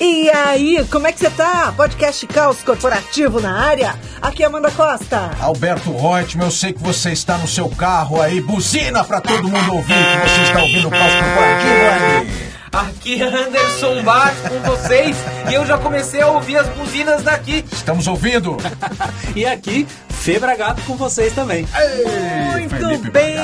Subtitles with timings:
[0.00, 1.74] E aí, como é que você tá?
[1.76, 3.94] Podcast Caos Corporativo na área.
[4.22, 5.30] Aqui é Amanda Costa.
[5.38, 9.74] Alberto Reutemann, eu sei que você está no seu carro aí, buzina pra todo mundo
[9.74, 12.50] ouvir que você está ouvindo o Caos Corporativo aí.
[12.72, 15.16] Aqui é Anderson Bart com vocês
[15.50, 17.62] e eu já comecei a ouvir as buzinas daqui.
[17.70, 18.56] Estamos ouvindo?
[19.36, 21.66] E aqui, Febra Gato com vocês também.
[21.78, 23.34] Ei, Muito Felipe bem!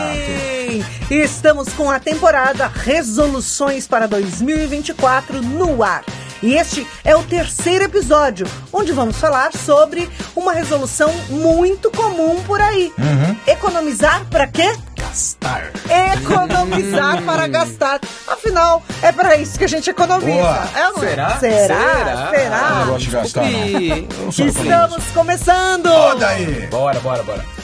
[0.80, 1.14] Bragato.
[1.14, 6.02] Estamos com a temporada Resoluções para 2024 no ar.
[6.46, 12.60] E este é o terceiro episódio, onde vamos falar sobre uma resolução muito comum por
[12.60, 12.92] aí.
[12.96, 13.36] Uhum.
[13.48, 14.72] Economizar para quê?
[14.96, 15.72] Gastar.
[16.14, 17.98] Economizar para gastar.
[18.28, 20.40] Afinal, é para isso que a gente economiza.
[20.40, 20.68] Boa.
[20.76, 21.00] É não é?
[21.00, 21.38] Será?
[21.40, 21.78] Será?
[21.78, 22.30] Será?
[22.30, 22.68] Será?
[22.68, 24.46] Eu não gosto de gastar, não.
[24.46, 25.88] Estamos começando!
[25.88, 26.68] Roda aí!
[26.70, 27.55] Bora, bora, bora.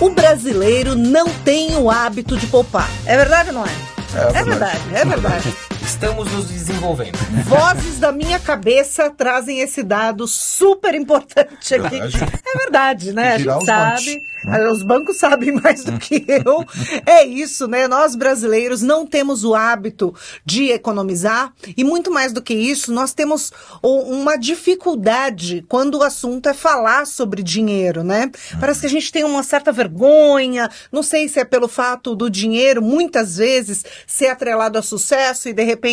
[0.00, 2.88] O brasileiro não tem o hábito de poupar.
[3.04, 3.68] É verdade ou não é?
[4.14, 5.69] É É verdade, é verdade.
[6.00, 7.18] Estamos nos desenvolvendo.
[7.44, 11.90] Vozes da minha cabeça trazem esse dado super importante aqui.
[12.00, 12.24] Verdade.
[12.54, 13.28] É verdade, né?
[13.28, 14.22] A gente girar os sabe.
[14.46, 16.64] ah, Os bancos sabem mais do que eu.
[17.04, 17.86] É isso, né?
[17.86, 23.12] Nós brasileiros não temos o hábito de economizar e muito mais do que isso, nós
[23.12, 28.30] temos uma dificuldade quando o assunto é falar sobre dinheiro, né?
[28.58, 32.30] Parece que a gente tem uma certa vergonha, não sei se é pelo fato do
[32.30, 35.89] dinheiro muitas vezes ser atrelado a sucesso e de repente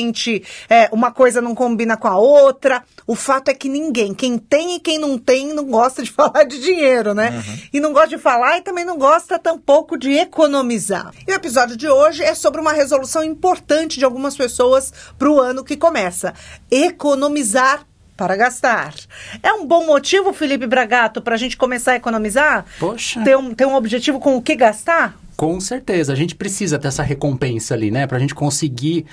[0.70, 2.84] é, uma coisa não combina com a outra.
[3.06, 6.44] O fato é que ninguém, quem tem e quem não tem, não gosta de falar
[6.44, 7.44] de dinheiro, né?
[7.72, 11.12] E não gosta de falar e também não gosta tampouco de economizar.
[11.28, 15.40] E o episódio de hoje é sobre uma resolução importante de algumas pessoas para o
[15.40, 16.34] ano que começa:
[16.70, 17.86] economizar
[18.18, 18.96] para gastar.
[19.44, 22.66] É um bom motivo, Felipe Bragato, para a gente começar a economizar?
[22.80, 23.24] Poxa.
[23.24, 25.16] Ter um, ter um objetivo com o que gastar?
[25.38, 28.08] Com certeza, a gente precisa dessa recompensa ali, né?
[28.08, 29.06] Pra gente conseguir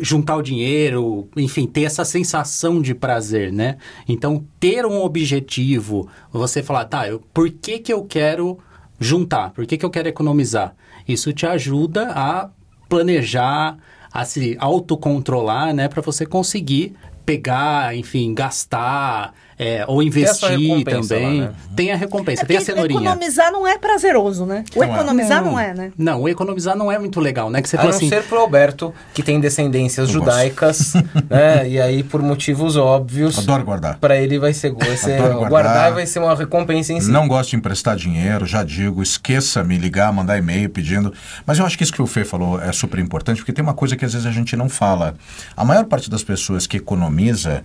[0.00, 3.76] juntar o dinheiro, enfim, ter essa sensação de prazer, né?
[4.08, 8.58] Então, ter um objetivo, você falar, tá, eu, por que que eu quero
[8.98, 9.50] juntar?
[9.50, 10.74] Por que que eu quero economizar?
[11.06, 12.50] Isso te ajuda a
[12.88, 13.76] planejar,
[14.12, 15.88] a se autocontrolar, né?
[15.88, 20.48] Pra você conseguir pegar, enfim, gastar, é, ou investir
[20.84, 21.40] também.
[21.40, 21.52] lá, né?
[21.74, 23.00] Tem a recompensa, É tem a cenourinha.
[23.00, 24.64] economizar não é prazeroso, né?
[24.74, 24.94] O Não é.
[24.94, 25.58] economizar não.
[25.58, 25.92] é, né?
[25.96, 27.62] Não, o economizar não é muito legal, né?
[27.62, 30.92] Que você A não assim, ser pro Alberto, que tem descendências judaicas,
[31.30, 31.68] né?
[31.68, 33.98] E aí, por motivos óbvios, Adoro guardar.
[33.98, 35.50] pra ele vai ser, vai ser Adoro guardar.
[35.50, 35.90] guardar.
[35.90, 37.10] e vai ser uma recompensa em si.
[37.10, 41.12] Não gosto de emprestar dinheiro, já digo, esqueça me ligar, mandar e-mail pedindo.
[41.46, 43.74] Mas eu acho que isso que o Fê falou é super importante, porque tem uma
[43.74, 45.14] coisa que às vezes a gente não fala.
[45.56, 47.64] A maior parte das pessoas que economiza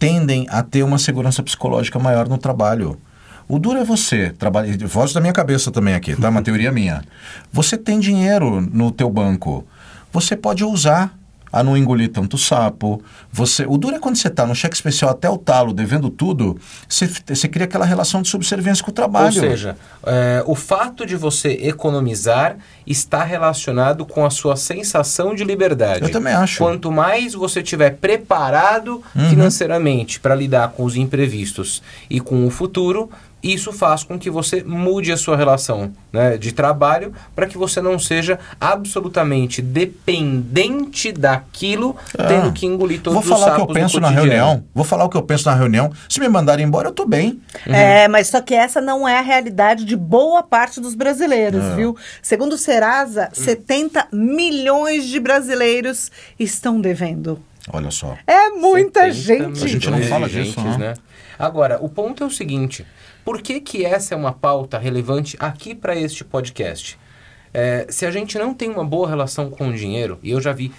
[0.00, 2.98] tendem a ter uma segurança psicológica maior no trabalho.
[3.46, 6.30] O duro é você, trabalha, voz da minha cabeça também aqui, tá?
[6.30, 7.04] Uma teoria minha.
[7.52, 9.66] Você tem dinheiro no teu banco,
[10.10, 11.19] você pode usar
[11.52, 13.02] a não engolir tanto sapo.
[13.32, 16.58] Você, o duro é quando você está no cheque especial até o talo, devendo tudo,
[16.88, 19.26] você, você cria aquela relação de subserviência com o trabalho.
[19.26, 22.56] Ou seja, é, o fato de você economizar
[22.86, 26.02] está relacionado com a sua sensação de liberdade.
[26.02, 26.58] Eu também acho.
[26.58, 33.10] Quanto mais você estiver preparado financeiramente para lidar com os imprevistos e com o futuro,
[33.42, 37.80] isso faz com que você mude a sua relação né, de trabalho para que você
[37.80, 41.96] não seja absolutamente dependente daquilo,
[42.28, 43.22] tendo que engolir todos Ah.
[43.22, 44.64] Vou os falar o que sapos eu penso na reunião.
[44.74, 45.92] Vou falar o que eu penso na reunião.
[46.08, 47.40] Se me mandarem embora, eu tô bem.
[47.66, 51.96] É, mas só que essa não é a realidade de boa parte dos brasileiros, viu?
[52.22, 57.40] Segundo o Serasa, 70 milhões de brasileiros estão devendo.
[57.72, 58.16] Olha só.
[58.26, 59.64] É muita 70 gente.
[59.64, 60.76] A gente não fala disso, né?
[60.78, 60.94] né?
[61.38, 62.86] Agora, o ponto é o seguinte:
[63.24, 66.98] por que, que essa é uma pauta relevante aqui para este podcast?
[67.52, 70.52] É, se a gente não tem uma boa relação com o dinheiro, e eu já
[70.52, 70.72] vi.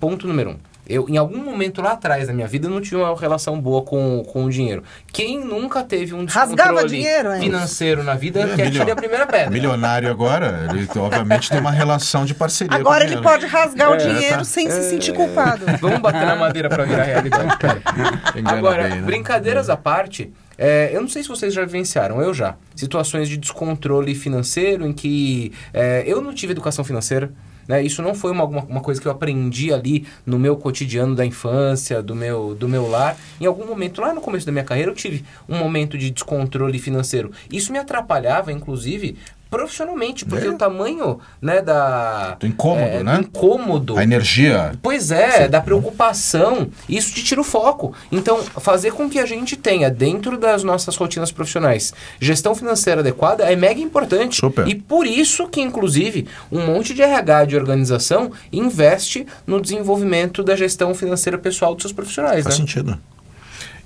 [0.00, 0.56] Ponto número um.
[0.88, 3.82] Eu, em algum momento lá atrás da minha vida, eu não tive uma relação boa
[3.82, 4.82] com, com o dinheiro.
[5.12, 7.40] Quem nunca teve um Rasgava descontrole dinheiro, hein?
[7.40, 9.50] financeiro na vida, É, quer milio- tirar a primeira pedra.
[9.50, 12.76] Milionário agora, ele obviamente tem uma relação de parceria.
[12.76, 13.22] Agora com ele dinheiro.
[13.22, 14.44] pode rasgar o É, dinheiro tá.
[14.44, 15.64] sem se sentir culpado.
[15.80, 17.56] Vamos bater na madeira para virar realidade,
[18.44, 19.02] Agora, bem, né?
[19.02, 22.56] brincadeiras à parte, é, eu não sei se vocês já vivenciaram, eu já.
[22.74, 27.32] Situações de descontrole financeiro em que é, eu não tive educação financeira.
[27.66, 27.82] Né?
[27.82, 32.02] Isso não foi uma, uma, coisa que eu aprendi ali no meu cotidiano da infância,
[32.02, 33.16] do meu, do meu lar.
[33.40, 36.78] Em algum momento, lá no começo da minha carreira, eu tive um momento de descontrole
[36.78, 37.30] financeiro.
[37.50, 39.16] Isso me atrapalhava, inclusive,
[39.52, 40.50] profissionalmente, porque É.
[40.50, 42.36] o tamanho, né, da...
[42.40, 43.16] Do incômodo, é, né?
[43.16, 43.98] Do incômodo.
[43.98, 44.72] A energia.
[44.82, 47.94] Pois é, da preocupação, isso te tira o foco.
[48.10, 53.44] Então, fazer com que a gente tenha, dentro das nossas rotinas profissionais, gestão financeira adequada
[53.44, 54.36] é mega importante.
[54.40, 54.66] Super.
[54.66, 60.56] E por isso que, inclusive, um monte de RH de organização investe no desenvolvimento da
[60.56, 62.60] gestão financeira pessoal dos seus profissionais, Faz né?
[62.64, 62.98] sentido.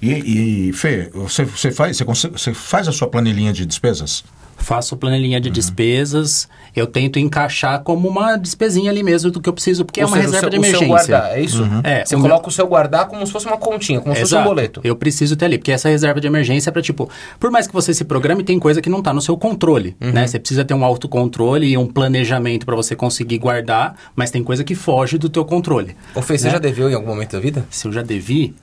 [0.01, 4.23] E, e Fê, você, você, faz, você, consegue- você faz a sua planilhinha de despesas?
[4.58, 9.53] Faço planilhinha de despesas, eu tento encaixar como uma despesinha ali mesmo do que eu
[9.53, 10.87] preciso, porque é Ou uma seja, reserva seu- de emergência.
[10.88, 11.62] guardar, é isso?
[11.85, 14.23] É, Você o meu- coloca o seu guardar como se fosse uma continha, como se
[14.23, 14.49] fosse um Exato.
[14.49, 14.81] boleto.
[14.82, 17.08] Eu preciso ter ali, porque essa reserva de emergência é para tipo,
[17.38, 20.11] por mais que você se programe, tem coisa que não tá no seu controle, Uhum.
[20.12, 20.26] né?
[20.26, 24.64] Você precisa ter um autocontrole e um planejamento para você conseguir guardar, mas tem coisa
[24.64, 25.94] que foge do teu controle.
[26.14, 26.52] Ô Fê, você né?
[26.52, 27.64] já deveu em algum momento da vida?
[27.70, 28.55] Se eu já devi,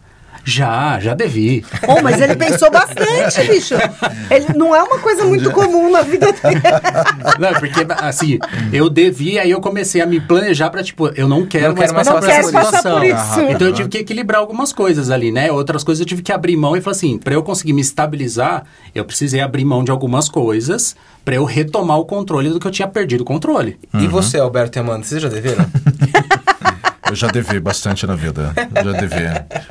[0.43, 1.65] já, já devi.
[1.87, 3.75] Oh, mas ele pensou bastante, bicho.
[4.29, 6.61] Ele não é uma coisa muito comum na vida dele.
[7.39, 8.39] Não, porque assim,
[8.71, 11.93] eu devi, aí eu comecei a me planejar para tipo, eu não quero, Não quero
[11.93, 12.51] mais passar passar por isso.
[12.51, 13.43] passar por situação.
[13.45, 13.51] isso.
[13.51, 15.51] Então eu tive que equilibrar algumas coisas ali, né?
[15.51, 18.63] Outras coisas eu tive que abrir mão e falar assim, para eu conseguir me estabilizar,
[18.93, 22.71] eu precisei abrir mão de algumas coisas para eu retomar o controle do que eu
[22.71, 23.77] tinha perdido o controle.
[23.93, 25.65] E você, Alberto e Amanda, vocês já deveram?
[27.13, 28.51] Eu já devi bastante na vida.
[28.75, 29.23] Eu já devi.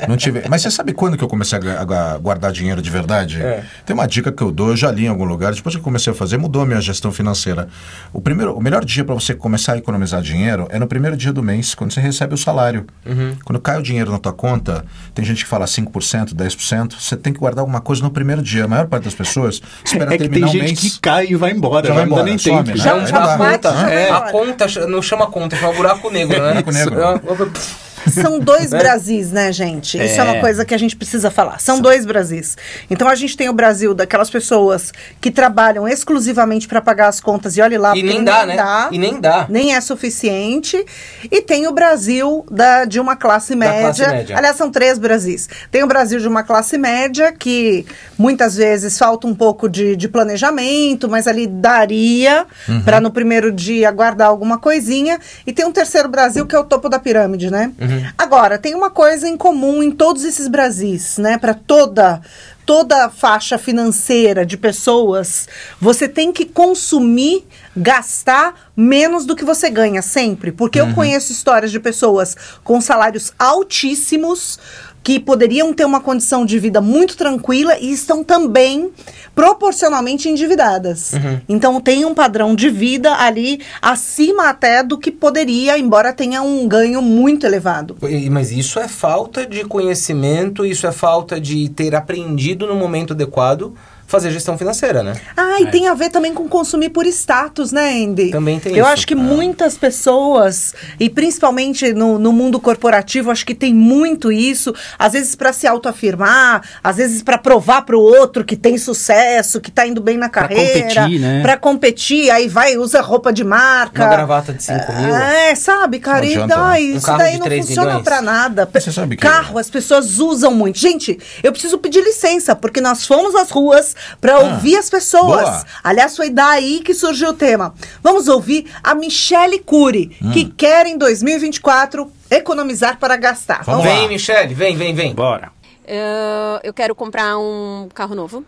[0.09, 0.45] Não tive.
[0.49, 3.43] Mas você sabe quando que eu comecei a, guardar dinheiro de verdade?
[3.43, 3.65] É.
[3.85, 5.53] Tem uma dica que eu dou, eu já li em algum lugar.
[5.53, 7.69] Depois que eu comecei a fazer, mudou a minha gestão financeira.
[8.13, 11.33] O, primeiro, o melhor dia para você começar a economizar dinheiro é no primeiro dia
[11.33, 12.87] do mês, quando você recebe o salário.
[13.05, 13.35] Uhum.
[13.45, 16.95] Quando cai o dinheiro na tua conta, tem gente que fala 5%, 10%.
[16.97, 18.67] Você tem que guardar alguma coisa no primeiro dia.
[18.67, 20.95] A maior parte das pessoas espera É que terminar tem gente mês.
[20.95, 22.79] que cai e vai embora, Já vai não dá embora, nem some, tempo.
[22.79, 22.85] né?
[22.85, 26.49] Já- já conta, já vai é, a conta não chama conta, chama buraco negro, né?
[26.63, 26.95] Buraco negro.
[27.33, 27.92] Love the.
[28.11, 30.03] São dois Brasis, né, gente?
[30.03, 30.23] Isso é.
[30.25, 30.41] uma É.
[30.41, 31.61] coisa que a gente precisa falar.
[31.61, 32.57] São dois Brasis.
[32.91, 37.57] Então a gente tem o Brasil daquelas pessoas que trabalham exclusivamente para pagar as contas
[37.57, 38.57] e olhe lá, E nem dá, né?
[38.91, 39.47] E nem dá.
[39.49, 40.85] nem é suficiente.
[41.31, 43.81] E tem o Brasil da, de uma classe média.
[43.83, 44.37] classe média.
[44.37, 45.49] Aliás, são três Brasis.
[45.71, 47.87] Tem o Brasil de uma classe média que
[48.19, 52.83] muitas vezes falta um pouco de, de planejamento, mas ali daria Uhum.
[52.83, 55.19] para no primeiro dia guardar alguma coisinha.
[55.47, 57.73] E tem um terceiro Brasil que é o topo da pirâmide, né?
[57.81, 57.92] Uhum.
[58.17, 61.39] Agora, tem uma coisa em comum em todos esses Brasis, né?
[61.39, 62.21] Para toda
[62.65, 65.49] toda faixa financeira de pessoas,
[65.81, 67.45] você tem que consumir,
[67.77, 73.33] gastar menos do que você ganha sempre, porque eu conheço histórias de pessoas com salários
[73.39, 74.59] altíssimos
[75.03, 78.91] que poderiam ter uma condição de vida muito tranquila e estão também
[79.35, 81.13] proporcionalmente endividadas.
[81.49, 86.69] Então tem um padrão de vida ali acima até do que poderia, embora tenha um
[86.69, 87.97] ganho muito elevado.
[88.31, 93.75] Mas isso é falta de conhecimento, isso é falta de ter aprendido no momento adequado
[94.13, 95.15] fazer gestão financeira, né?
[95.37, 98.31] Ah, e tem a ver também com consumir por status, né, Andy?
[98.31, 98.93] Também tem Eu isso.
[98.93, 104.75] acho que muitas pessoas, e principalmente no, no mundo corporativo, acho que tem muito isso.
[104.99, 109.61] Às vezes para se autoafirmar, às vezes para provar para o outro que tem sucesso,
[109.61, 110.89] que tá indo bem na Pra carreira.
[111.03, 111.43] competir, né?
[111.43, 114.03] Pra competir, aí vai, usa roupa de marca.
[114.05, 115.15] Uma gravata de 5 mil.
[115.15, 116.21] É, sabe, cara?
[116.27, 116.95] Não E daí, né?
[116.95, 118.69] Um isso daí não 3 funciona pra nada.
[118.73, 120.79] Você sabe que- Carro, as pessoas usam muito.
[120.79, 125.43] Gente, eu preciso pedir licença, porque nós fomos às ruas pra ouvir as pessoas.
[125.43, 125.65] boa.
[125.83, 127.75] Aliás, foi daí que surgiu o tema.
[128.03, 133.63] Vamos ouvir a Michele Cury, que quer em 2024 economizar para gastar.
[133.65, 134.09] Vamos Vem, lá.
[134.09, 135.15] Michele, vem, vem, vem.
[135.15, 135.51] Bora.
[135.87, 138.45] Eu, eu quero comprar um carro novo,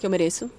[0.00, 0.50] que eu mereço.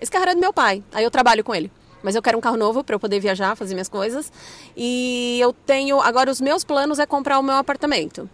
[0.00, 1.70] Esse carro era do meu pai, aí eu trabalho com ele.
[2.02, 4.30] Mas eu quero um carro novo para eu poder viajar, fazer minhas coisas.
[4.76, 6.00] E eu tenho.
[6.02, 8.28] Agora, os meus planos é comprar o meu apartamento.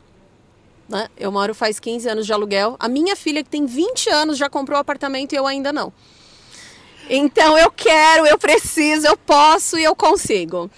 [0.90, 1.08] Né?
[1.16, 2.74] Eu moro faz 15 anos de aluguel.
[2.80, 5.92] A minha filha, que tem 20 anos, já comprou o apartamento e eu ainda não.
[7.08, 10.68] Então eu quero, eu preciso, eu posso e eu consigo.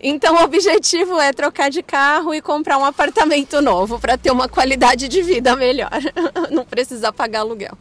[0.00, 4.48] Então o objetivo é trocar de carro e comprar um apartamento novo para ter uma
[4.48, 5.90] qualidade de vida melhor.
[6.50, 7.76] Não precisar pagar aluguel.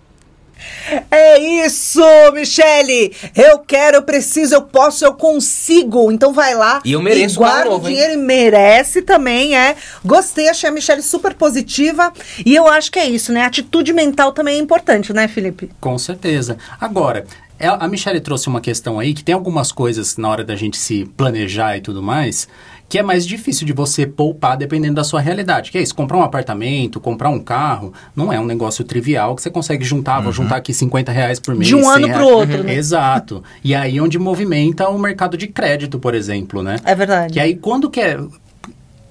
[1.11, 2.01] É isso,
[2.33, 3.13] Michele!
[3.35, 6.11] Eu quero, eu preciso, eu posso, eu consigo.
[6.11, 7.93] Então vai lá E eu mereço e guarda o novo, hein?
[7.95, 9.75] dinheiro e merece também, é.
[10.03, 12.11] Gostei, achei a Michele super positiva.
[12.45, 13.43] E eu acho que é isso, né?
[13.45, 15.69] Atitude mental também é importante, né, Felipe?
[15.79, 16.57] Com certeza.
[16.79, 17.25] Agora,
[17.59, 20.77] é- a Michelle trouxe uma questão aí que tem algumas coisas na hora da gente
[20.77, 22.47] se planejar e tudo mais
[22.87, 25.71] que é mais difícil de você poupar dependendo da sua realidade.
[25.71, 29.41] Que é isso, comprar um apartamento, comprar um carro, não é um negócio trivial que
[29.41, 31.67] você consegue juntar, vou juntar aqui 50 reais por mês.
[31.67, 32.21] De um 100 ano reais.
[32.21, 32.75] pro outro, né?
[32.75, 33.43] Exato.
[33.63, 36.77] E aí onde movimenta o mercado de crédito, por exemplo, né?
[36.83, 37.33] É verdade.
[37.33, 38.01] Que aí quando que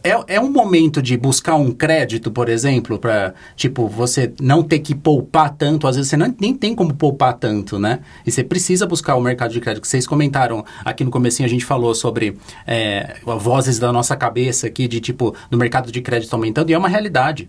[0.05, 0.35] é...
[0.35, 4.95] É, um momento de buscar um crédito, por exemplo, para tipo, você não ter que
[4.95, 5.87] poupar tanto.
[5.87, 8.01] Às vezes você não, nem tem como poupar tanto, né?
[8.27, 9.87] E você precisa buscar o mercado de crédito.
[9.87, 14.87] Vocês comentaram aqui no comecinho, a gente falou sobre é, vozes da nossa cabeça aqui,
[14.87, 17.49] de tipo, do mercado de crédito aumentando, e é uma realidade.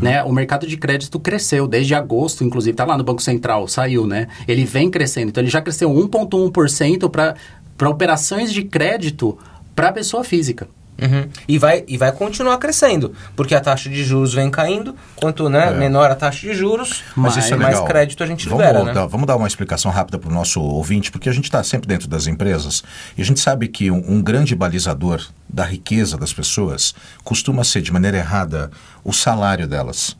[0.00, 0.22] Né?
[0.24, 4.26] O mercado de crédito cresceu desde agosto, inclusive, está lá no Banco Central, saiu, né?
[4.48, 5.28] Ele vem crescendo.
[5.28, 9.38] Então, ele já cresceu 1,1% para operações de crédito
[9.74, 10.68] para pessoa física.
[11.00, 11.28] Uhum.
[11.46, 15.70] E, vai, e vai continuar crescendo, porque a taxa de juros vem caindo, quanto né,
[15.70, 17.84] menor a taxa de juros, Mas isso é mais legal.
[17.84, 19.06] crédito a gente vamos libera, né?
[19.08, 22.08] Vamos dar uma explicação rápida para o nosso ouvinte, porque a gente está sempre dentro
[22.08, 22.82] das empresas
[23.16, 27.82] e a gente sabe que um, um grande balizador da riqueza das pessoas costuma ser,
[27.82, 28.70] de maneira errada,
[29.04, 30.16] o salário delas.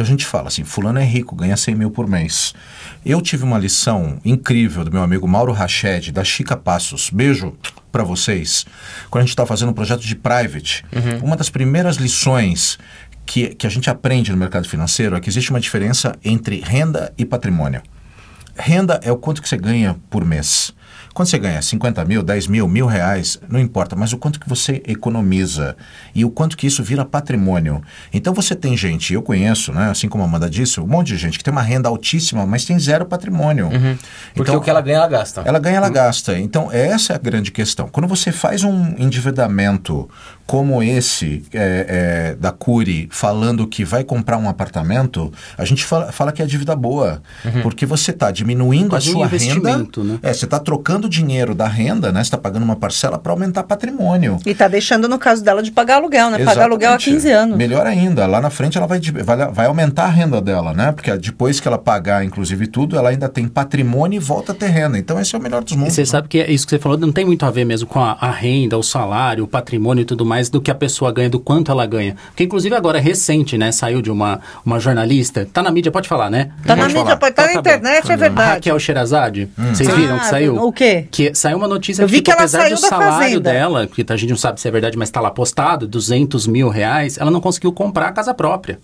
[0.00, 2.54] Então a gente fala assim, fulano é rico, ganha 100 mil por mês.
[3.04, 7.10] Eu tive uma lição incrível do meu amigo Mauro Rached, da Chica Passos.
[7.10, 7.54] Beijo
[7.92, 8.64] para vocês.
[9.10, 10.86] Quando a gente está fazendo um projeto de private,
[11.22, 12.78] uma das primeiras lições
[13.26, 17.12] que, que a gente aprende no mercado financeiro é que existe uma diferença entre renda
[17.18, 17.82] e patrimônio.
[18.56, 20.72] Renda é o quanto que você ganha por mês.
[21.12, 24.48] Quando você ganha 50 mil, 10 mil, mil reais, não importa, mas o quanto que
[24.48, 25.76] você economiza
[26.14, 27.82] e o quanto que isso vira patrimônio.
[28.12, 31.16] Então você tem gente, eu conheço, né, assim como a Amanda disse, um monte de
[31.16, 33.68] gente que tem uma renda altíssima, mas tem zero patrimônio.
[34.34, 35.42] Porque Então, o que ela ganha, ela gasta.
[35.44, 36.38] ela ganha, ela gasta.
[36.38, 37.88] Então, essa é a grande questão.
[37.88, 40.08] Quando você faz um endividamento
[40.46, 46.10] como esse é, é, da Cury, falando que vai comprar um apartamento, a gente fala,
[46.10, 47.22] fala que é dívida boa.
[47.62, 49.36] Porque você está diminuindo a Quase um sua renda.
[49.36, 50.18] investimento, né?
[50.22, 52.20] É, você está trocando dinheiro da renda, né?
[52.20, 54.38] Você está pagando uma parcela para aumentar patrimônio.
[54.44, 56.44] E tá deixando, no caso dela, de pagar aluguel, né?
[56.44, 57.22] Pagar aluguel há Exatamente.
[57.22, 57.56] 15 anos.
[57.56, 60.92] Melhor ainda, lá na frente ela vai, vai, vai aumentar a renda dela, né?
[60.92, 64.68] Porque depois que ela pagar, inclusive, tudo, ela ainda tem patrimônio e volta a ter
[64.68, 64.98] renda.
[64.98, 65.94] Então esse é o melhor dos E mundos.
[65.94, 66.06] você né?
[66.06, 68.16] sabe que é isso que você falou não tem muito a ver mesmo com a,
[68.20, 71.40] a renda, o salário, o patrimônio e tudo mais do que a pessoa ganha, do
[71.40, 72.16] quanto ela ganha.
[72.28, 73.72] Porque inclusive agora é recente, né?
[73.72, 75.46] Saiu de uma, uma jornalista.
[75.52, 76.50] Tá na mídia, pode falar, né?
[76.66, 77.76] Tá na mídia, pode estar na Então tá bom.
[77.76, 78.50] internet, é verdade.
[78.54, 80.56] Raquel Sherazade, vocês viram que Ah, saiu?
[80.56, 80.89] o quê?
[81.10, 83.40] Que saiu uma notícia Eu vi que, que tipo, ela apesar saiu do salário Fazenda.
[83.40, 86.68] dela, que a gente não sabe se é verdade, mas tá lá postado, 200 mil
[86.68, 88.78] reais, ela não conseguiu comprar a casa própria.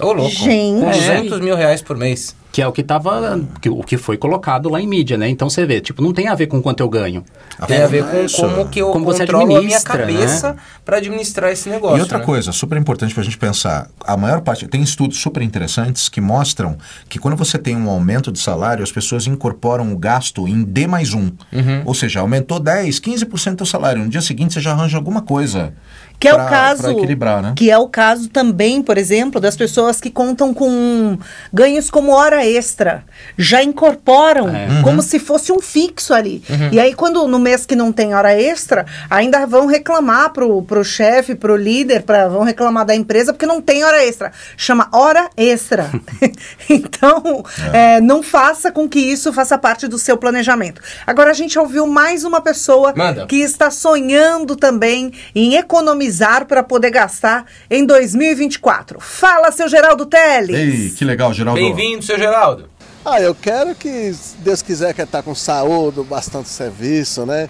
[0.00, 0.30] Ô, louco.
[0.30, 0.80] Gente.
[0.80, 2.36] Com 200 mil reais por mês.
[2.50, 3.40] Que é o que tava.
[3.60, 5.28] Que, o que foi colocado lá em mídia, né?
[5.28, 7.22] Então você vê, tipo, não tem a ver com quanto eu ganho.
[7.66, 8.36] Tem a ver com Isso.
[8.40, 11.98] como que eu Como você controlo a minha administra, cabeça para administrar esse negócio.
[11.98, 12.24] E outra né?
[12.24, 16.20] coisa, super importante para a gente pensar, a maior parte, tem estudos super interessantes que
[16.20, 16.78] mostram
[17.08, 20.86] que quando você tem um aumento de salário, as pessoas incorporam o gasto em D
[20.86, 21.30] mais um.
[21.52, 21.82] Uhum.
[21.84, 24.02] Ou seja, aumentou 10, 15% do salário.
[24.02, 25.74] No dia seguinte você já arranja alguma coisa.
[26.20, 26.82] Que é pra- o caso.
[26.82, 27.52] pra equilibrar, né?
[27.56, 31.16] Que é o caso também, por exemplo, das pessoas que contam com
[31.52, 33.04] ganhos como hora extra.
[33.36, 34.82] Já incorporam É.
[34.82, 36.42] como se fosse um fixo ali.
[36.50, 36.70] Uhum.
[36.72, 40.84] E aí, quando no mês que não tem hora extra, ainda vão reclamar pro, pro
[40.84, 44.32] chefe, pro líder, pra, vão reclamar da empresa, porque não tem hora extra.
[44.56, 45.88] Chama hora extra.
[46.68, 50.80] então, é, não faça com que isso faça parte do seu planejamento.
[51.06, 53.26] Agora, a gente ouviu mais uma pessoa Manda.
[53.26, 56.07] que está sonhando também em economizar
[56.46, 59.00] para poder gastar em 2024.
[59.00, 60.56] Fala, seu Geraldo Teles.
[60.56, 61.60] Ei, que legal, Geraldo.
[61.60, 62.68] Bem-vindo, seu Geraldo.
[63.04, 67.48] Ah, eu quero que, se Deus quiser, quer estar com saúde, bastante serviço, né?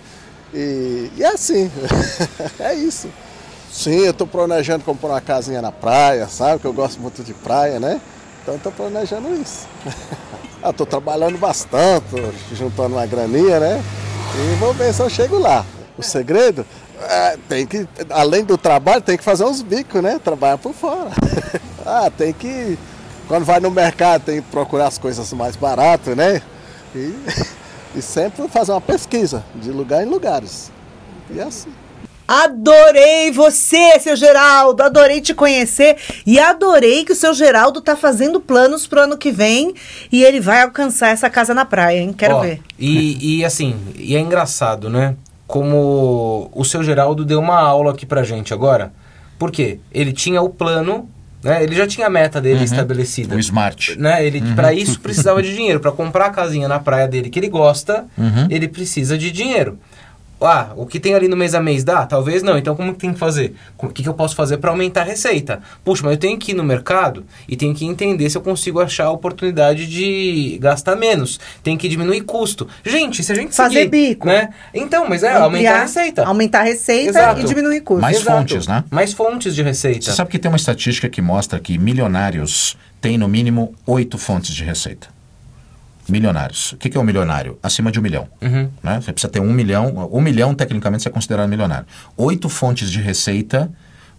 [0.53, 1.71] E, e é assim,
[2.61, 3.09] é isso.
[3.71, 6.61] Sim, eu estou planejando comprar uma casinha na praia, sabe?
[6.61, 8.00] Que eu gosto muito de praia, né?
[8.43, 9.67] Então estou planejando isso.
[10.62, 12.17] ah, estou trabalhando bastante,
[12.53, 13.83] juntando uma graninha, né?
[14.35, 15.65] E vou ver se eu chego lá.
[15.97, 16.65] O segredo
[17.02, 20.21] é, tem que, além do trabalho, tem que fazer uns bicos, né?
[20.23, 21.11] Trabalhar por fora.
[21.87, 22.78] ah, tem que
[23.28, 26.40] quando vai no mercado tem que procurar as coisas mais baratas, né?
[26.97, 27.14] E,
[27.95, 30.73] e sempre fazer uma pesquisa de lugar em lugares.
[31.31, 31.71] E é assim.
[32.26, 34.83] Adorei você, seu Geraldo.
[34.83, 39.31] Adorei te conhecer e adorei que o seu Geraldo tá fazendo planos pro ano que
[39.31, 39.75] vem
[40.11, 42.12] e ele vai alcançar essa casa na praia, hein?
[42.12, 42.61] Quero Ó, ver.
[42.78, 45.17] E, e assim, e é engraçado, né?
[45.49, 48.93] Como o seu Geraldo deu uma aula aqui pra gente agora.
[49.38, 49.81] Por quê?
[49.90, 51.09] Ele tinha o plano,
[51.43, 51.62] né?
[51.62, 53.35] Ele já tinha a meta dele estabelecida.
[53.35, 53.99] O Smart.
[53.99, 54.26] Né?
[54.26, 57.49] Ele para isso precisava de dinheiro para comprar a casinha na praia dele que ele
[57.49, 58.05] gosta,
[58.50, 59.78] ele precisa de dinheiro.
[60.40, 62.07] Ah, o que tem ali no mês a mês dá?
[62.07, 62.57] Talvez não.
[62.57, 63.54] Então como que tem que fazer?
[63.76, 65.61] O que, que eu posso fazer para aumentar a receita?
[65.85, 68.80] Puxa, mas eu tenho que ir no mercado e tenho que entender se eu consigo
[68.80, 71.40] achar a oportunidade de gastar menos.
[71.62, 72.68] Tem que diminuir custo.
[72.85, 74.26] Gente, se a gente Fazer seguir, bico.
[74.26, 74.50] né?
[74.73, 76.25] Então, mas é aumentar a receita.
[76.25, 77.40] Aumentar a receita Exato.
[77.40, 78.02] e diminuir custo.
[78.02, 78.38] Mais Exato.
[78.38, 78.85] fontes, né?
[78.90, 80.04] Mais fontes de receita.
[80.04, 84.54] Você sabe que tem uma estatística que mostra que milionários têm no mínimo oito fontes
[84.54, 85.09] de receita.
[86.09, 86.73] Milionários.
[86.73, 87.59] O que que é um milionário?
[87.62, 88.29] Acima de um milhão.
[88.41, 88.71] Uhum.
[88.83, 89.00] Né?
[89.00, 90.09] Você precisa ter um milhão.
[90.12, 91.87] Um milhão, tecnicamente, você é considerado milionário.
[92.17, 93.71] Oito fontes de receita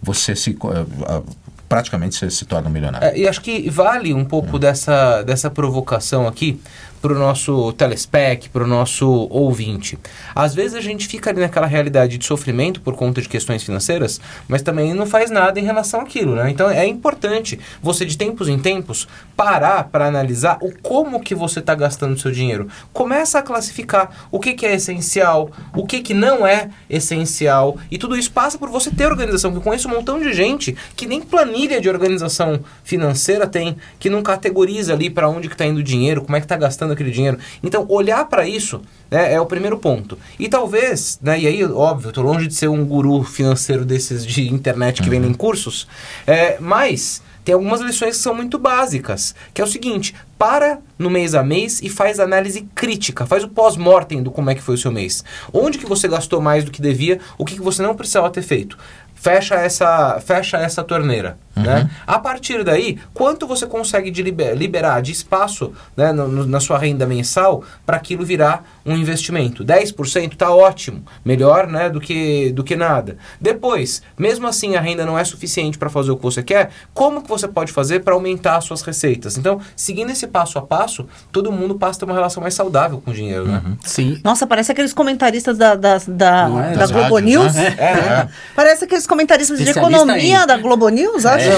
[0.02, 1.22] você se eh,
[1.68, 3.06] praticamente você se torna um milionário.
[3.06, 6.60] É, e acho que vale um pouco dessa, dessa provocação aqui
[7.00, 9.98] para o nosso telespec, para o nosso ouvinte.
[10.34, 14.20] Às vezes a gente fica ali naquela realidade de sofrimento por conta de questões financeiras,
[14.46, 16.50] mas também não faz nada em relação àquilo, né?
[16.50, 21.60] Então é importante você de tempos em tempos parar para analisar o como que você
[21.60, 22.68] está gastando seu dinheiro.
[22.92, 27.96] Começa a classificar o que, que é essencial, o que, que não é essencial e
[27.96, 29.54] tudo isso passa por você ter organização.
[29.54, 34.22] Eu conheço um montão de gente que nem planilha de organização financeira tem, que não
[34.22, 37.10] categoriza ali para onde que está indo o dinheiro, como é que está gastando aquele
[37.10, 37.38] dinheiro.
[37.62, 38.80] Então, olhar para isso
[39.10, 40.18] né, é o primeiro ponto.
[40.38, 44.52] E talvez, né, e aí, óbvio, tô longe de ser um guru financeiro desses de
[44.52, 45.86] internet que vendem cursos,
[46.26, 51.10] é, mas tem algumas lições que são muito básicas, que é o seguinte, para no
[51.10, 54.74] mês a mês e faz análise crítica, faz o pós-mortem do como é que foi
[54.74, 55.24] o seu mês.
[55.52, 58.42] Onde que você gastou mais do que devia, o que, que você não precisava ter
[58.42, 58.76] feito.
[59.14, 61.38] Fecha essa, fecha essa torneira.
[61.62, 61.90] Né?
[62.06, 66.60] A partir daí, quanto você consegue de liber- liberar de espaço né, no- no- na
[66.60, 69.64] sua renda mensal para aquilo virar um investimento?
[69.64, 73.16] 10% está ótimo, melhor né, do, que, do que nada.
[73.40, 77.22] Depois, mesmo assim a renda não é suficiente para fazer o que você quer, como
[77.22, 79.36] que você pode fazer para aumentar as suas receitas?
[79.36, 83.00] Então, seguindo esse passo a passo, todo mundo passa a ter uma relação mais saudável
[83.04, 83.46] com o dinheiro.
[83.46, 83.62] Né?
[83.84, 84.20] Sim.
[84.24, 86.72] Nossa, parece aqueles comentaristas da, da, da, Não é?
[86.76, 87.54] da Globo rádios, News.
[87.54, 87.74] né?
[87.78, 88.28] É, é.
[88.54, 91.49] Parece aqueles comentaristas de economia em- da Globo News, acho.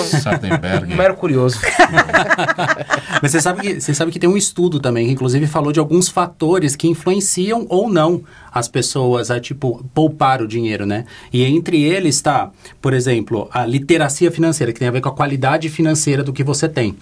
[0.87, 1.59] Um mero curioso.
[3.23, 5.81] Mas você sabe, que, você sabe que tem um estudo também, que inclusive falou de
[5.81, 8.23] alguns fatores que influenciam ou não
[8.53, 11.05] as pessoas a, tipo, poupar o dinheiro, né?
[11.33, 15.13] E entre eles está, por exemplo, a literacia financeira, que tem a ver com a
[15.13, 16.97] qualidade financeira do que você tem.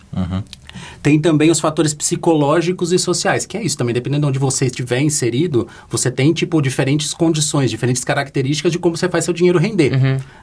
[1.03, 4.67] Tem também os fatores psicológicos e sociais, que é isso também, dependendo de onde você
[4.67, 9.59] estiver inserido, você tem, tipo, diferentes condições, diferentes características de como você faz seu dinheiro
[9.59, 9.93] render,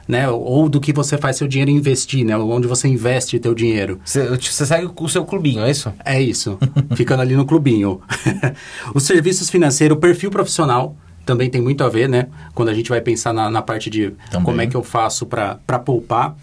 [0.06, 0.28] né?
[0.28, 2.36] Ou do que você faz seu dinheiro investir, né?
[2.36, 4.00] Onde você investe teu dinheiro.
[4.04, 5.92] Você você segue o seu clubinho, é isso?
[6.04, 6.58] É isso,
[6.94, 8.00] ficando ali no clubinho.
[8.94, 10.96] Os serviços financeiros, o perfil profissional
[11.28, 12.26] também tem muito a ver, né?
[12.54, 14.44] Quando a gente vai pensar na, na parte de Também.
[14.46, 16.34] como é que eu faço para poupar.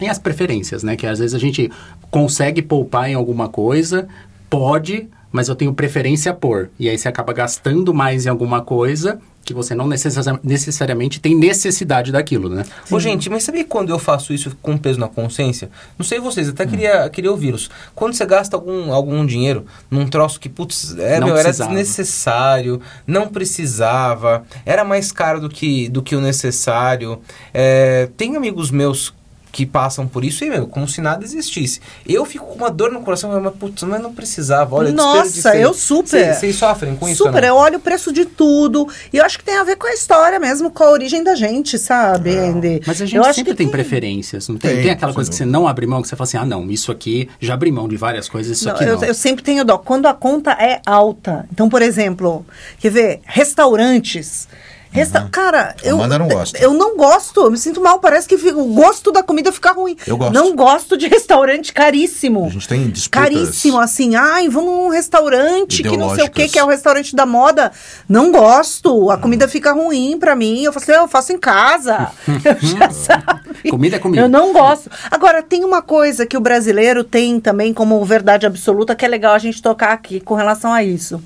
[0.00, 0.96] E as preferências, né?
[0.96, 1.70] Que às vezes a gente
[2.10, 4.08] consegue poupar em alguma coisa,
[4.50, 6.70] pode, mas eu tenho preferência por.
[6.78, 11.34] E aí você acaba gastando mais em alguma coisa que você não necessa- necessariamente tem
[11.36, 12.64] necessidade daquilo, né?
[12.90, 15.68] Ô, gente, mas sabe quando eu faço isso com peso na consciência?
[15.98, 17.70] Não sei vocês, até queria, queria ouvi-los.
[17.94, 23.28] Quando você gasta algum, algum dinheiro num troço que, putz, é, meu, era desnecessário, não
[23.28, 27.20] precisava, era mais caro do que, do que o necessário.
[27.52, 29.12] É, tem amigos meus
[29.54, 31.80] que passam por isso e, meu, como se nada existisse.
[32.04, 35.72] Eu fico com uma dor no coração, mas, putz, mas não precisava, olha, Nossa, eu
[35.72, 36.34] super.
[36.34, 37.18] Vocês sofrem com isso?
[37.18, 37.48] Super, ou não?
[37.48, 38.88] eu olho o preço de tudo.
[39.12, 41.36] E eu acho que tem a ver com a história mesmo, com a origem da
[41.36, 42.82] gente, sabe, Andy?
[42.84, 44.74] Mas a gente eu sempre que tem, preferências, não tem?
[44.74, 46.68] Tem, Tem, aquela coisa que você não abre mão, que você fala assim, ah não,
[46.68, 49.04] isso aqui, já abri mão de várias coisas, isso Não, aqui eu, não.
[49.04, 49.78] eu sempre tenho dó.
[49.78, 51.46] Quando a conta é alta.
[51.52, 52.44] Então, por exemplo,
[52.80, 53.20] quer ver?
[53.24, 54.48] Restaurantes.
[54.94, 56.56] Resta Cara, eu, Amanda não gosta.
[56.58, 57.40] eu não gosto.
[57.40, 57.98] Eu me sinto mal.
[57.98, 59.96] Parece que fica- o gosto da comida fica ruim.
[60.06, 60.32] Eu gosto.
[60.32, 62.44] Não gosto de restaurante caríssimo.
[62.46, 63.24] A gente tem disputas.
[63.28, 64.14] Caríssimo, assim.
[64.14, 67.72] Ai, vamos num restaurante que não sei o que, que é o restaurante da moda.
[68.08, 69.10] Não gosto.
[69.10, 70.62] A comida fica ruim pra mim.
[70.62, 72.12] Eu falo assim, eu faço em casa.
[72.28, 73.68] eu já sabe.
[73.70, 74.22] Comida é comida.
[74.22, 74.88] Eu não gosto.
[75.10, 79.34] Agora, tem uma coisa que o brasileiro tem também como verdade absoluta que é legal
[79.34, 81.20] a gente tocar aqui com relação a isso.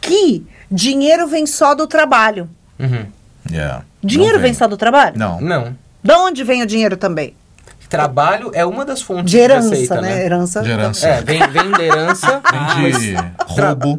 [0.00, 2.48] Que dinheiro vem só do trabalho.
[2.78, 3.06] Uhum.
[3.50, 3.82] Yeah.
[4.02, 5.18] Dinheiro vem só do trabalho?
[5.18, 5.40] Não.
[5.40, 5.76] Não.
[6.02, 7.34] Da onde vem o dinheiro também?
[7.88, 10.22] Trabalho é uma das fontes De herança, receita, né?
[10.24, 10.62] Herança.
[10.62, 11.08] De herança.
[11.08, 12.42] É, vem, vem da herança.
[12.52, 13.14] Vem de
[13.54, 13.96] Tra- roubo.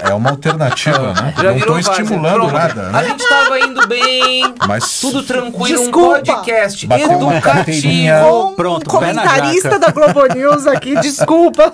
[0.00, 1.34] É uma alternativa, né?
[1.36, 2.52] Já não virou estou estimulando Pronto.
[2.52, 2.88] nada.
[2.88, 3.08] A Né?
[3.08, 6.08] gente tava indo bem, Mas tudo tranquilo, Desculpa.
[6.08, 8.48] um podcast Bateu educativo.
[8.50, 11.72] Um Pronto, comentarista da Globo News aqui, desculpa.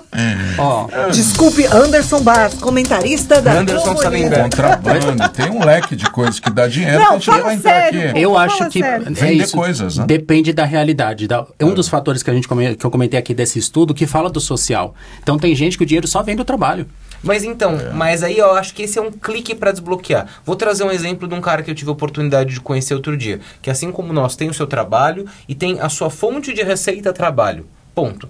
[0.57, 4.03] Ó, Desculpe, Anderson Bars, comentarista da Anderson Globo News.
[4.03, 4.43] Salenberg.
[4.43, 5.29] contrabando.
[5.29, 7.71] Tem um leque de coisas que dá dinheiro Não, que a gente fala vai entrar
[7.73, 8.09] sério.
[8.09, 8.19] aqui.
[8.21, 9.07] eu Fala acho que sério.
[9.07, 10.05] é Vender isso, coisas, né?
[10.07, 11.27] depende da realidade.
[11.27, 13.93] Da, é um dos fatores que, a gente come- que eu comentei aqui desse estudo
[13.93, 14.93] que fala do social.
[15.21, 16.87] Então tem gente que o dinheiro só vem do trabalho.
[17.23, 20.27] Mas então, mas aí eu acho que esse é um clique pra desbloquear.
[20.45, 23.17] Vou trazer um exemplo de um cara que eu tive a oportunidade de conhecer outro
[23.17, 26.63] dia, que assim como nós tem o seu trabalho e tem a sua fonte de
[26.63, 27.67] receita trabalho.
[27.93, 28.29] Ponto.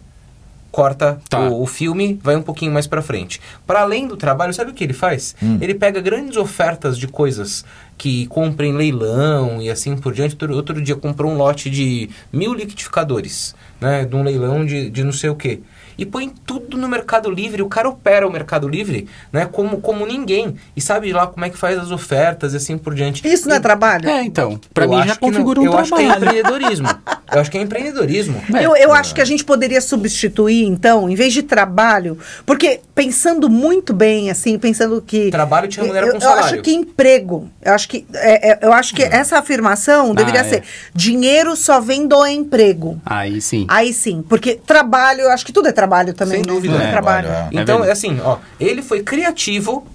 [0.72, 1.40] Corta Tá.
[1.40, 3.42] o, o filme, vai um pouquinho mais pra frente.
[3.66, 5.36] Para além do trabalho, sabe o que ele faz?
[5.60, 7.66] Ele pega grandes ofertas de coisas
[7.98, 10.34] que compra em leilão e assim por diante.
[10.34, 14.06] Outro, outro dia comprou um lote de mil liquidificadores, né?
[14.06, 15.60] De um leilão de, de não sei o quê.
[16.02, 17.62] E põe tudo no Mercado Livre.
[17.62, 20.56] O cara opera o Mercado Livre né, como, como ninguém.
[20.76, 23.28] E sabe lá como é que faz as ofertas e assim por diante.
[23.28, 24.10] Isso não é E- trabalho?
[24.10, 26.26] É, então, pra eu mim já que não- configura um Eu acho que é trabalho.
[26.26, 26.88] empreendedorismo.
[27.34, 28.42] eu acho que é empreendedorismo.
[28.62, 33.50] Eu, eu acho que a gente poderia substituir, então, em vez de trabalho, porque pensando
[33.50, 35.32] muito bem, assim, pensando que.
[35.32, 36.44] Trabalho te remunera eu, com eu salário.
[36.46, 37.50] acho que emprego.
[37.62, 40.44] Eu acho que, é, é, eu acho que essa afirmação deveria é.
[40.44, 40.64] ser:
[40.94, 43.02] dinheiro só vem do emprego.
[43.06, 43.66] Aí sim.
[43.70, 46.44] Aí sim, porque trabalho, eu acho que tudo é trabalho também.
[46.44, 46.54] Sem né?
[46.54, 46.74] dúvida.
[46.74, 47.28] Tudo é É, trabalho.
[47.30, 49.86] É Então, é assim, ó, ele foi criativo,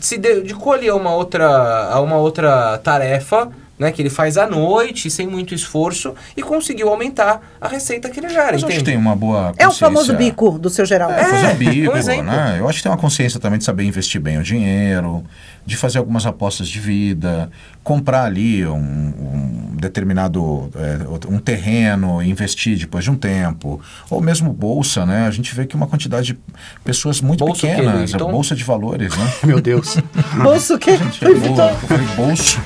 [0.00, 4.46] se dedicou ali a uma outra, a uma outra tarefa, né, que ele faz à
[4.46, 8.66] noite, sem muito esforço, e conseguiu aumentar a receita que ele gera, Mas eu acho
[8.66, 8.84] que entende?
[8.90, 11.10] tem uma boa É o famoso bico do seu geral.
[11.10, 12.56] É, fazer É, um bico, um né?
[12.58, 15.24] Eu acho que tem uma consciência também de saber investir bem o dinheiro,
[15.64, 17.50] de fazer algumas apostas de vida,
[17.84, 24.20] comprar ali um, um determinado é, um terreno, e investir depois de um tempo, ou
[24.20, 25.26] mesmo bolsa, né?
[25.26, 26.38] A gente vê que uma quantidade de
[26.84, 28.30] pessoas muito Bolsa pequenas, Vuitton?
[28.30, 29.32] bolsa de valores, né?
[29.44, 29.96] Meu Deus.
[30.42, 30.92] Bolso o quê?
[30.92, 32.60] É, eu falei bolso.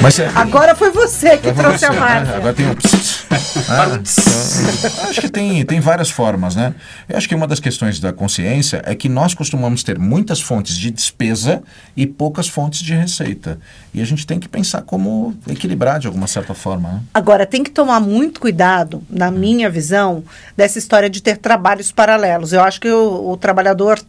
[0.00, 2.00] Mas é, Agora foi você que trouxe a você, né?
[2.00, 2.36] marca.
[2.36, 2.74] Agora tem um.
[3.68, 6.74] Ah, então, acho que tem, tem várias formas, né?
[7.08, 10.76] Eu acho que uma das questões da consciência é que nós costumamos ter muitas fontes
[10.76, 11.62] de despesa
[11.96, 13.58] e poucas fontes de receita.
[13.92, 16.88] E a gente tem que pensar como equilibrar de alguma certa forma.
[16.88, 17.00] Né?
[17.12, 20.22] Agora, tem que tomar muito cuidado, na minha visão,
[20.56, 22.52] dessa história de ter trabalhos paralelos.
[22.52, 24.00] Eu acho que o, o trabalhador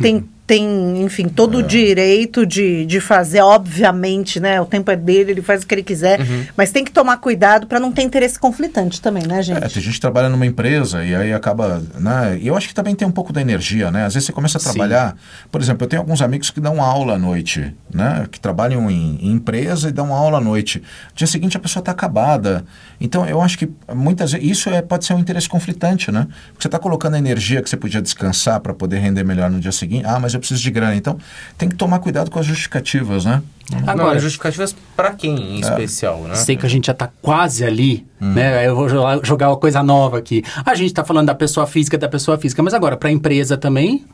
[0.00, 4.58] tem, tem, enfim, todo o direito de, de fazer, obviamente, né?
[4.58, 6.18] O tempo é dele, ele faz o que ele quiser,
[6.56, 9.62] mas tem que tomar cuidado para não ter interesse conflitante também, né, gente?
[9.62, 11.82] É, tem gente que trabalha numa empresa e aí acaba.
[11.96, 12.38] Né?
[12.40, 14.06] E eu acho que também tem um pouco da energia, né?
[14.06, 14.70] Às vezes você começa a Sim.
[14.70, 15.16] trabalhar.
[15.52, 18.26] Por exemplo, eu tenho alguns amigos que dão aula à noite, né?
[18.30, 20.78] Que trabalham em, em empresa e dão aula à noite.
[21.10, 22.64] No dia seguinte a pessoa está acabada.
[22.98, 26.26] Então eu acho que muitas vezes isso é, pode ser um interesse conflitante, né?
[26.52, 29.60] Porque você está colocando a energia que você podia descansar para poder render melhor no
[29.60, 30.06] dia seguinte.
[30.06, 30.94] Ah, mas eu preciso de grana.
[30.96, 31.18] Então
[31.56, 33.42] tem que tomar cuidado com as justificativas, né?
[33.70, 35.40] Não, Agora, é justificativas pra quem É.
[35.40, 36.34] em especial, né?
[36.34, 38.32] sei que a gente já tá quase ali, Hum.
[38.32, 38.66] né?
[38.66, 40.42] Eu vou jogar, uma coisa nova aqui.
[40.64, 44.06] A gente tá falando da pessoa física, da pessoa física, mas agora, pra empresa também,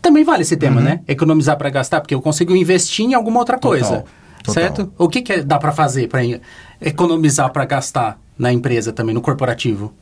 [0.00, 1.00] também vale esse tema, né?
[1.06, 3.60] Economizar pra gastar, porque eu consigo investir em alguma outra Uhum.
[3.60, 4.04] Total, coisa.
[4.42, 4.54] total.
[4.54, 4.92] Certo?
[4.96, 6.40] O que, que dá pra fazer en-
[6.80, 9.92] economizar pra gastar na empresa também, no corporativo?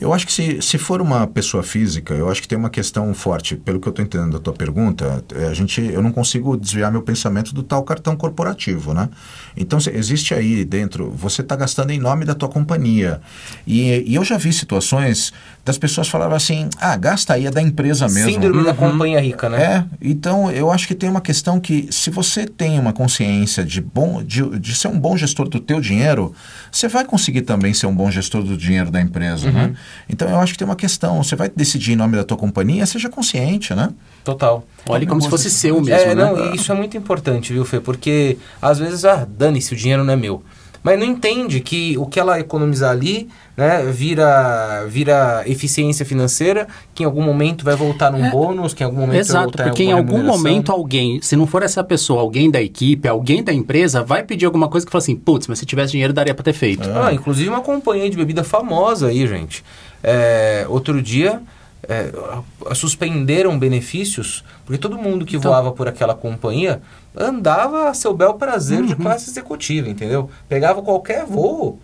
[0.00, 3.12] Eu acho que se, se for uma pessoa física, eu acho que tem uma questão
[3.12, 3.54] forte.
[3.54, 6.90] Pelo que eu estou entendendo da tua pergunta, é, a gente, eu não consigo desviar
[6.90, 9.08] meu pensamento do tal cartão corporativo, né?
[9.56, 13.20] Então, se- existe aí dentro, você está gastando em nome da tua companhia.
[13.66, 15.32] E, e eu já vi situações
[15.64, 18.30] das pessoas falavam assim, ah, gasta aí, é da empresa mesmo.
[18.32, 19.62] Síndrome da companhia rica, né?
[19.62, 23.80] É, então eu acho que tem uma questão que se você tem uma consciência de,
[23.82, 26.34] bom, de, de ser um bom gestor do teu dinheiro,
[26.72, 29.74] você vai conseguir também ser um bom gestor do dinheiro da empresa, né?
[30.08, 32.84] Então eu acho que tem uma questão, você vai decidir em nome da tua companhia,
[32.86, 33.90] seja consciente, né?
[34.24, 34.64] Total.
[34.88, 36.24] Olha como se fosse seu mesmo, É, né?
[36.24, 37.80] não, e isso é muito importante, viu, Fê?
[37.80, 40.42] Porque às vezes, ah, dane-se, o dinheiro não é meu.
[40.82, 47.02] Mas não entende que o que ela economizar ali, né, vira, vira eficiência financeira, que
[47.02, 49.92] em algum momento vai voltar num bônus, que em algum momento vai Exato, porque em
[49.92, 54.22] algum momento alguém, se não for essa pessoa, alguém da equipe, alguém da empresa, vai
[54.22, 56.88] pedir alguma coisa que fala assim, putz, mas se tivesse dinheiro daria pra ter feito.
[56.94, 59.62] Ah, inclusive uma companhia de bebida famosa aí, gente.
[60.02, 61.42] É, outro dia
[61.90, 65.50] é, suspenderam benefícios, porque todo mundo que Então.
[65.50, 66.80] voava por aquela companhia
[67.16, 68.86] andava a seu bel prazer Uhum.
[68.86, 70.30] de classe executiva, entendeu?
[70.48, 71.80] Pegava qualquer voo.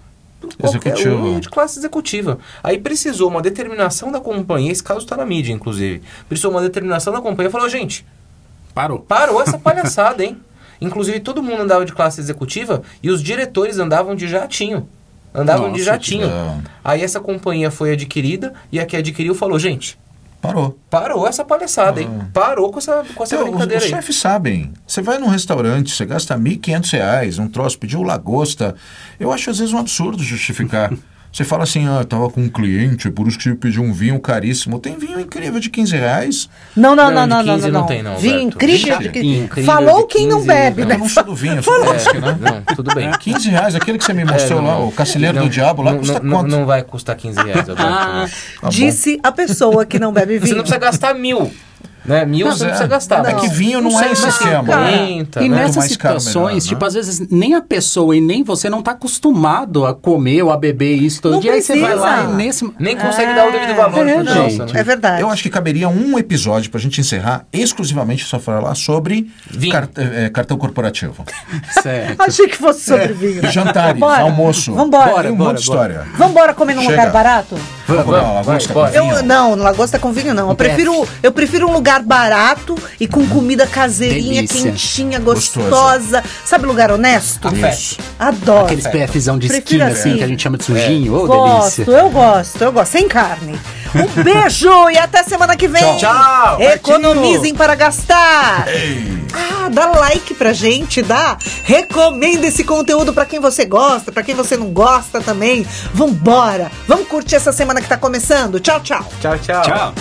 [0.61, 0.95] Qualquer
[1.41, 2.39] de classe executiva.
[2.63, 6.03] Aí precisou uma determinação da companhia, esse caso está na mídia, inclusive.
[6.29, 8.07] Precisou uma determinação da companhia e falou, gente,
[8.73, 8.99] Parou.
[9.01, 10.37] Parou essa palhaçada, hein?
[10.81, 14.87] Inclusive, todo mundo andava de classe executiva e os diretores andavam de jatinho.
[15.37, 16.23] Andavam de Nossa, jatinho.
[16.23, 16.61] que legal.
[16.85, 19.99] Aí essa companhia foi adquirida e a que adquiriu falou, gente,
[20.41, 20.79] Parou.
[20.89, 22.09] parou essa palhaçada, hein?
[22.33, 23.91] Parou com essa, com essa Então, os, brincadeira os aí.
[23.91, 24.73] chefes sabem.
[24.87, 28.75] Você vai num restaurante, você gasta 1.500 reais, um troço, pediu lagosta.
[29.19, 30.93] Eu acho às vezes um absurdo justificar.
[31.37, 33.93] Você fala assim, ah, eu tava com um cliente, por isso que eu pedi um
[33.93, 34.79] vinho caríssimo.
[34.79, 36.49] Tem vinho incrível de 15 reais.
[36.75, 37.81] Não, não, Não, não, de não, não, 15 não.
[37.81, 38.99] não tem, não, Vinho incrível.
[38.99, 40.89] De- incrível Falou de quem não 15, bebe, não.
[40.89, 40.95] né?
[40.95, 42.39] Eu não sou do vinho, eu sou do whisky, né?
[42.41, 43.11] Não, tudo bem.
[43.21, 45.83] 15 reais, aquele que você me mostrou É, não, lá, o Cacilheiro não, do Diabo,
[45.83, 46.51] lá não, custa não, quanto?
[46.51, 47.83] Não vai custar 15 reais, Alberto.
[47.83, 48.69] Ah, Tá bom.
[48.71, 50.57] Disse a pessoa que não bebe Você vinho.
[50.57, 51.53] não precisa gastar mil.
[52.07, 52.25] Né?
[52.25, 52.69] Mil você não é.
[52.71, 53.19] precisa gastar.
[53.27, 54.65] É mas que vinho não é esse esquema.
[54.65, 55.57] 150, E né?
[55.57, 56.69] nessas mais caro, situações, melhor, né?
[56.69, 60.51] tipo, às vezes nem a pessoa e nem você não tá acostumado a comer ou
[60.53, 61.53] a beber isso todo Não dia.
[61.53, 62.37] Aí você vai lá e precisa.
[62.37, 62.73] nesse.
[62.79, 64.81] Nem consegue dar o devido valor é, pro não, troço, né?
[64.81, 65.23] É verdade.
[65.23, 69.31] Eu acho que caberia um episódio pra gente encerrar exclusivamente só falar sobre
[69.71, 71.25] car- eh, cartão corporativo.
[71.83, 72.21] Certo.
[72.21, 73.51] Achei que fosse sobre vinho.
[73.51, 74.73] Jantares, almoço.
[74.75, 75.23] Vambora.
[75.25, 75.93] Tem um Bora, monte de bora.
[75.93, 76.07] história.
[76.17, 77.57] Vambora comer num lugar barato?
[77.87, 79.17] Vamos Vamos, lagosta vai, com vinho.
[79.19, 80.49] Eu, não, lagosta com vinho não.
[80.51, 84.71] Eu prefiro, eu prefiro um lugar barato e com comida caseirinha, Delícia.
[84.73, 85.69] quentinha, Gostoso.
[85.69, 86.25] gostosa.
[86.45, 87.49] Sabe lugar honesto?
[87.55, 87.99] Isso.
[88.19, 88.67] Adoro.
[88.67, 90.19] Aqueles PFzão de Prefiro esquina, assim, assim.
[90.19, 91.15] que a gente chama de sujinho.
[91.15, 92.01] Ô, gosto, delícia.
[92.01, 92.91] eu gosto, eu gosto.
[92.93, 93.59] Sem carne.
[93.97, 95.83] Um beijo e até semana que vem.
[95.97, 95.99] Tchau.
[95.99, 96.63] Tchau.
[96.63, 98.67] Economizem para gastar.
[99.33, 101.37] Ah, dá like pra gente, dá.
[101.65, 105.67] Recomenda esse conteúdo pra quem você gosta, pra quem você não gosta também.
[105.93, 106.71] Vambora.
[106.87, 108.61] Vamos curtir essa semana que tá começando.
[108.61, 109.05] Tchau, tchau.
[109.21, 109.63] Tchau, tchau.
[109.63, 109.95] Tchau.